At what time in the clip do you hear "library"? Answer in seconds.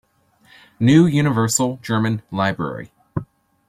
2.31-2.89